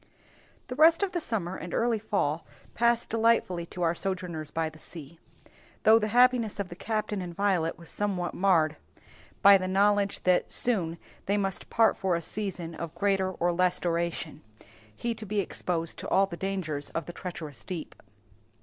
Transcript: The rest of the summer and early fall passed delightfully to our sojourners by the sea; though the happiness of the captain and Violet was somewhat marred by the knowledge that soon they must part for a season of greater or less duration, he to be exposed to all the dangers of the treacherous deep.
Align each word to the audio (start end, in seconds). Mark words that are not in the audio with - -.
The 0.65 0.75
rest 0.75 1.03
of 1.03 1.11
the 1.11 1.21
summer 1.21 1.55
and 1.55 1.75
early 1.75 1.99
fall 1.99 2.43
passed 2.73 3.11
delightfully 3.11 3.67
to 3.67 3.83
our 3.83 3.93
sojourners 3.93 4.49
by 4.49 4.67
the 4.67 4.79
sea; 4.79 5.19
though 5.83 5.99
the 5.99 6.07
happiness 6.07 6.59
of 6.59 6.69
the 6.69 6.75
captain 6.75 7.21
and 7.21 7.35
Violet 7.35 7.77
was 7.77 7.91
somewhat 7.91 8.33
marred 8.33 8.77
by 9.43 9.59
the 9.59 9.67
knowledge 9.67 10.23
that 10.23 10.51
soon 10.51 10.97
they 11.27 11.37
must 11.37 11.69
part 11.69 11.95
for 11.95 12.15
a 12.15 12.21
season 12.23 12.73
of 12.73 12.95
greater 12.95 13.31
or 13.31 13.51
less 13.53 13.79
duration, 13.79 14.41
he 14.95 15.13
to 15.13 15.25
be 15.27 15.39
exposed 15.39 15.99
to 15.99 16.07
all 16.09 16.25
the 16.25 16.35
dangers 16.35 16.89
of 16.89 17.05
the 17.05 17.13
treacherous 17.13 17.63
deep. 17.63 17.93